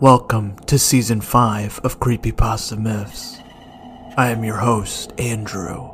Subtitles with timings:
[0.00, 3.36] Welcome to Season 5 of Creepypasta Myths.
[4.16, 5.90] I am your host, Andrew.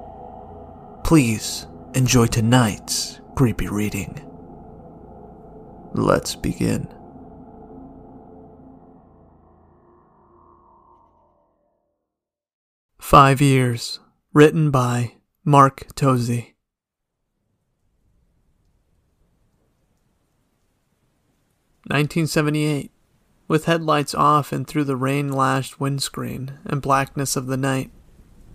[1.03, 4.25] Please enjoy tonight's creepy reading.
[5.93, 6.87] Let's begin.
[13.01, 13.99] Five Years,
[14.33, 16.55] written by Mark Tozy.
[21.89, 22.93] Nineteen seventy eight.
[23.49, 27.93] With headlights off and through the rain lashed windscreen and blackness of the night,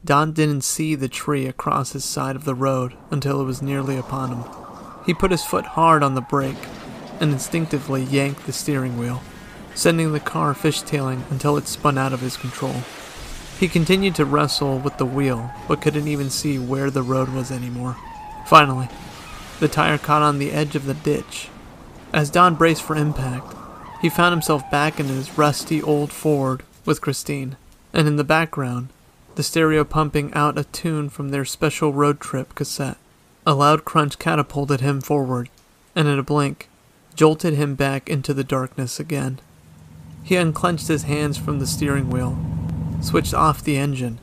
[0.04, 3.95] Don didn't see the tree across his side of the road until it was nearly
[3.95, 4.44] upon him.
[5.05, 6.58] He put his foot hard on the brake
[7.22, 9.22] and instinctively yanked the steering wheel,
[9.73, 12.76] sending the car fishtailing until it spun out of his control.
[13.59, 17.50] He continued to wrestle with the wheel, but couldn't even see where the road was
[17.50, 17.95] anymore.
[18.45, 18.89] Finally,
[19.61, 21.48] the tire caught on the edge of the ditch.
[22.11, 23.55] As Don braced for impact,
[24.02, 27.55] he found himself back in his rusty old Ford with Christine,
[27.94, 28.89] and in the background,
[29.35, 32.97] the stereo pumping out a tune from their special road trip cassette.
[33.45, 35.49] A loud crunch catapulted him forward,
[35.95, 36.67] and in a blink,
[37.13, 39.39] jolted him back into the darkness again.
[40.23, 42.39] He unclenched his hands from the steering wheel,
[43.02, 44.19] switched off the engine,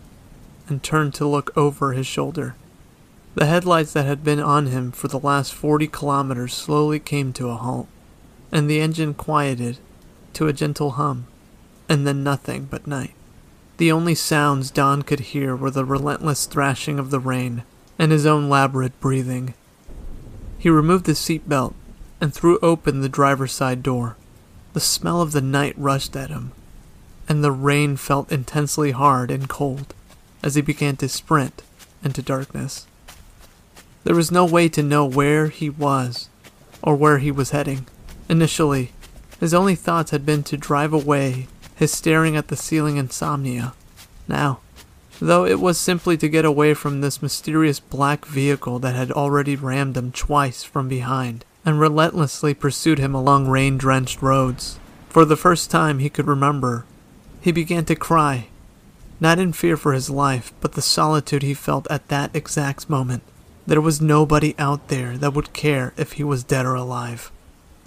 [0.68, 2.56] and turned to look over his shoulder.
[3.36, 7.50] The headlights that had been on him for the last 40 kilometers slowly came to
[7.50, 7.88] a halt
[8.50, 9.78] and the engine quieted
[10.34, 11.26] to a gentle hum,
[11.88, 13.14] and then nothing but night.
[13.78, 17.62] The only sounds Don could hear were the relentless thrashing of the rain
[17.98, 19.54] and his own labored breathing.
[20.58, 21.74] He removed the seatbelt
[22.20, 24.16] and threw open the driver's side door.
[24.72, 26.52] The smell of the night rushed at him,
[27.28, 29.94] and the rain felt intensely hard and cold
[30.42, 31.62] as he began to sprint
[32.02, 32.86] into darkness.
[34.04, 36.28] There was no way to know where he was
[36.82, 37.86] or where he was heading.
[38.28, 38.92] Initially,
[39.40, 43.72] his only thoughts had been to drive away his staring at the ceiling insomnia.
[44.26, 44.60] Now,
[45.20, 49.56] though it was simply to get away from this mysterious black vehicle that had already
[49.56, 54.78] rammed him twice from behind and relentlessly pursued him along rain drenched roads.
[55.08, 56.84] For the first time he could remember,
[57.40, 58.48] he began to cry,
[59.20, 63.22] not in fear for his life, but the solitude he felt at that exact moment.
[63.66, 67.30] There was nobody out there that would care if he was dead or alive.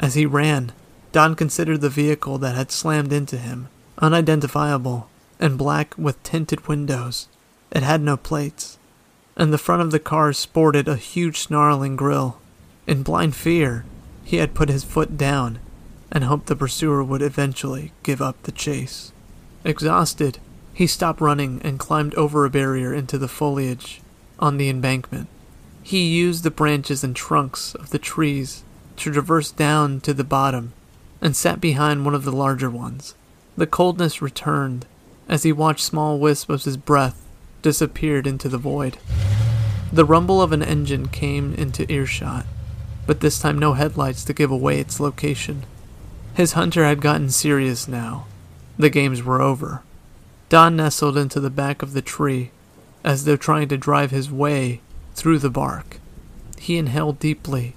[0.02, 0.72] As he ran,
[1.12, 3.70] Don considered the vehicle that had slammed into him
[4.00, 5.08] unidentifiable
[5.40, 7.28] and black with tinted windows.
[7.72, 8.80] It had no plates,
[9.38, 12.40] and the front of the car sported a huge snarling grill.
[12.88, 13.86] In blind fear,
[14.24, 15.60] he had put his foot down
[16.12, 19.12] and hoped the pursuer would eventually give up the chase.
[19.64, 20.40] Exhausted,
[20.74, 24.02] he stopped running and climbed over a barrier into the foliage
[24.40, 25.28] on the embankment.
[25.84, 28.64] He used the branches and trunks of the trees
[28.98, 30.74] to traverse down to the bottom
[31.22, 33.16] and sat behind one of the larger ones.
[33.56, 34.86] The coldness returned
[35.28, 37.28] as he watched small wisps of his breath
[37.62, 38.98] disappeared into the void.
[39.94, 42.46] The rumble of an engine came into earshot,
[43.06, 45.64] but this time no headlights to give away its location.
[46.34, 48.26] His hunter had gotten serious now.
[48.78, 49.84] The games were over.
[50.50, 52.52] Don nestled into the back of the tree
[53.04, 54.82] as though trying to drive his way
[55.14, 56.00] through the bark.
[56.58, 57.76] He inhaled deeply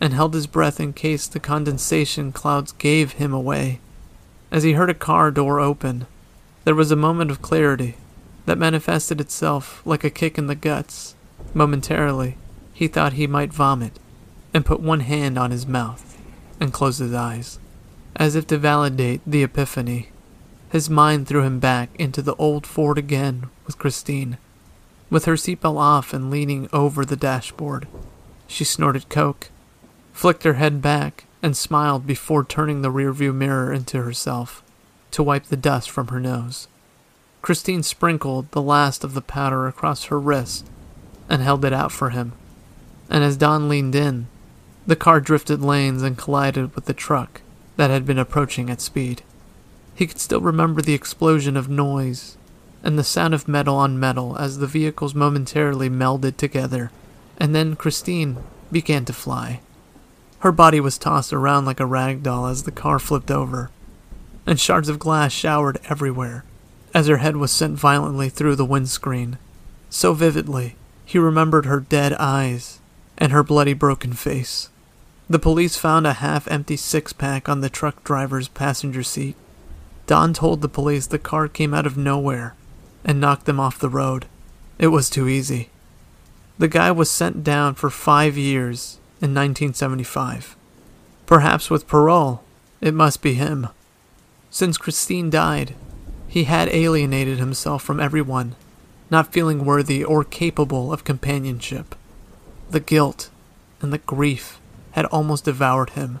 [0.00, 3.80] and held his breath in case the condensation clouds gave him away.
[4.50, 6.06] As he heard a car door open,
[6.64, 7.96] there was a moment of clarity
[8.46, 11.14] that manifested itself like a kick in the guts.
[11.54, 12.36] Momentarily,
[12.72, 13.98] he thought he might vomit
[14.54, 16.18] and put one hand on his mouth
[16.58, 17.58] and close his eyes,
[18.16, 20.08] as if to validate the epiphany.
[20.70, 24.38] His mind threw him back into the old Ford again with Christine.
[25.10, 27.86] With her seatbelt off and leaning over the dashboard,
[28.46, 29.50] she snorted coke
[30.12, 34.62] flicked her head back, and smiled before turning the rearview mirror into herself
[35.10, 36.68] to wipe the dust from her nose.
[37.42, 40.68] Christine sprinkled the last of the powder across her wrist
[41.28, 42.32] and held it out for him.
[43.08, 44.26] And as Don leaned in,
[44.86, 47.40] the car drifted lanes and collided with the truck
[47.76, 49.22] that had been approaching at speed.
[49.94, 52.36] He could still remember the explosion of noise
[52.82, 56.90] and the sound of metal on metal as the vehicles momentarily melded together,
[57.38, 58.38] and then Christine
[58.72, 59.60] began to fly.
[60.40, 63.70] Her body was tossed around like a rag doll as the car flipped over,
[64.46, 66.44] and shards of glass showered everywhere
[66.94, 69.38] as her head was sent violently through the windscreen.
[69.90, 72.80] So vividly, he remembered her dead eyes
[73.18, 74.70] and her bloody broken face.
[75.28, 79.36] The police found a half empty six pack on the truck driver's passenger seat.
[80.06, 82.54] Don told the police the car came out of nowhere
[83.04, 84.26] and knocked them off the road.
[84.78, 85.68] It was too easy.
[86.58, 90.56] The guy was sent down for five years in 1975.
[91.26, 92.42] Perhaps with parole,
[92.80, 93.68] it must be him.
[94.50, 95.74] Since Christine died,
[96.26, 98.56] he had alienated himself from everyone,
[99.10, 101.94] not feeling worthy or capable of companionship.
[102.70, 103.30] The guilt
[103.82, 104.58] and the grief
[104.92, 106.20] had almost devoured him,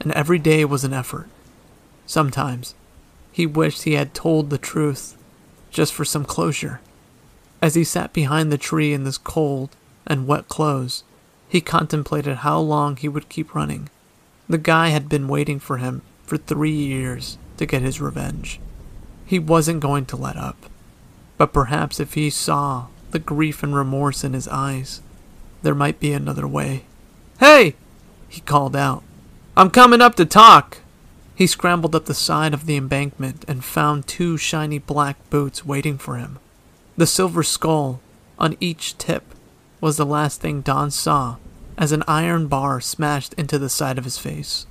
[0.00, 1.28] and every day was an effort.
[2.06, 2.74] Sometimes
[3.32, 5.16] he wished he had told the truth,
[5.70, 6.80] just for some closure.
[7.60, 9.70] As he sat behind the tree in this cold
[10.06, 11.02] and wet clothes,
[11.54, 13.88] he contemplated how long he would keep running.
[14.48, 18.58] The guy had been waiting for him for three years to get his revenge.
[19.24, 20.56] He wasn't going to let up.
[21.38, 25.00] But perhaps if he saw the grief and remorse in his eyes,
[25.62, 26.86] there might be another way.
[27.38, 27.76] Hey!
[28.28, 29.04] he called out.
[29.56, 30.78] I'm coming up to talk.
[31.36, 35.98] He scrambled up the side of the embankment and found two shiny black boots waiting
[35.98, 36.40] for him.
[36.96, 38.00] The silver skull
[38.40, 39.22] on each tip
[39.80, 41.36] was the last thing Don saw
[41.76, 44.66] as an iron bar smashed into the side of his face.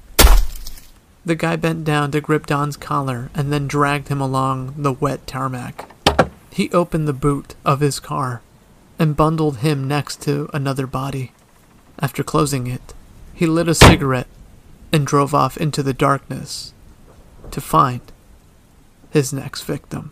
[1.26, 5.26] The guy bent down to grip Don's collar and then dragged him along the wet
[5.26, 5.90] tarmac.
[6.52, 8.42] He opened the boot of his car
[9.00, 11.32] and bundled him next to another body.
[12.00, 12.94] After closing it,
[13.34, 14.28] he lit a cigarette
[14.92, 16.74] and drove off into the darkness
[17.52, 18.02] to find
[19.10, 20.12] his next victim.